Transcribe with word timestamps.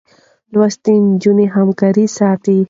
لوستې 0.53 0.93
نجونې 1.09 1.45
همکاري 1.55 2.05
ساتي. 2.17 2.57